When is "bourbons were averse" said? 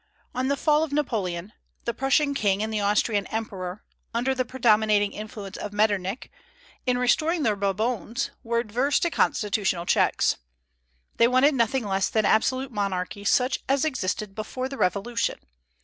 7.55-8.99